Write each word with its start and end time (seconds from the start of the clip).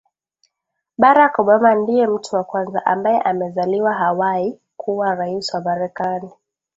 Barack 0.97 1.37
Obama 1.39 1.75
ni 1.75 2.07
mtu 2.07 2.35
wa 2.35 2.43
kwanza 2.43 2.85
ambae 2.85 3.21
amezaliwa 3.21 3.93
Hawaii 3.93 4.59
kuwa 4.77 5.15
rais 5.15 5.53
wa 5.53 5.61
marekani 5.61 6.29